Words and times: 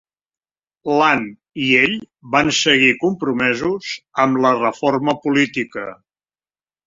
L'Ann 0.99 1.25
i 1.65 1.65
ell 1.81 1.91
van 2.35 2.49
seguir 2.61 2.89
compromesos 3.03 3.91
amb 4.23 4.41
la 4.47 4.53
reforma 4.61 5.15
política. 5.27 5.85